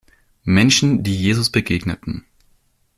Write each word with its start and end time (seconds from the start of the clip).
Menschen, 0.45 1.03
die 1.03 1.13
Jesus 1.15 1.51
begegneten. 1.51 2.25